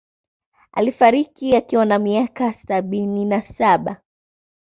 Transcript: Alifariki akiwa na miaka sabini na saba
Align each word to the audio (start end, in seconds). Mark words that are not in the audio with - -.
Alifariki 0.71 1.55
akiwa 1.55 1.85
na 1.85 1.99
miaka 1.99 2.53
sabini 2.53 3.25
na 3.25 3.41
saba 3.41 4.01